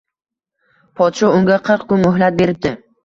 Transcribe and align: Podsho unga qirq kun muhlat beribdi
Podsho 1.01 1.29
unga 1.41 1.59
qirq 1.69 1.85
kun 1.93 2.03
muhlat 2.07 2.41
beribdi 2.41 2.73